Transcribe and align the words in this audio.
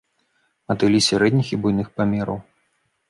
Матылі 0.71 0.99
сярэдніх 1.09 1.47
і 1.53 1.59
буйных 1.67 1.87
памераў. 1.99 2.37